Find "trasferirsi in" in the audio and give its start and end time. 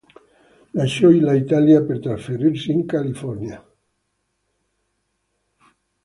1.99-2.87